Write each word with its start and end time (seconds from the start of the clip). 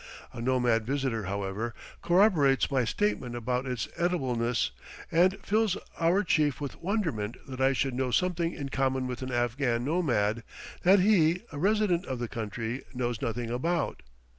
A 0.33 0.41
nomad 0.41 0.83
visitor, 0.83 1.25
however, 1.25 1.75
corroborates 2.01 2.71
my 2.71 2.83
statement 2.85 3.35
about 3.35 3.67
its 3.67 3.87
edibleness, 3.95 4.71
and 5.11 5.37
fills 5.43 5.77
our 5.99 6.23
chief 6.23 6.59
with 6.59 6.81
wonderment 6.81 7.37
that 7.47 7.61
I 7.61 7.73
should 7.73 7.93
know 7.93 8.09
something 8.09 8.51
in 8.51 8.69
common 8.69 9.05
with 9.05 9.21
an 9.21 9.31
Afghan 9.31 9.85
nomad, 9.85 10.41
that 10.81 11.01
he, 11.01 11.43
a 11.51 11.59
resident 11.59 12.07
of 12.07 12.17
the 12.17 12.27
country, 12.27 12.83
knows 12.95 13.21
nothing 13.21 13.51
about. 13.51 14.01